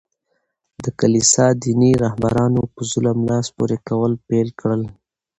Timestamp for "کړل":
4.59-4.81